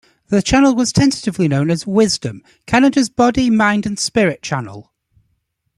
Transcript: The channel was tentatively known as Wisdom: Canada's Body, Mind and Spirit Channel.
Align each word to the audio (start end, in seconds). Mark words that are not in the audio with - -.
The 0.29 0.41
channel 0.41 0.73
was 0.73 0.91
tentatively 0.91 1.47
known 1.47 1.69
as 1.69 1.85
Wisdom: 1.85 2.41
Canada's 2.65 3.07
Body, 3.07 3.51
Mind 3.51 3.85
and 3.85 3.99
Spirit 3.99 4.41
Channel. 4.41 4.91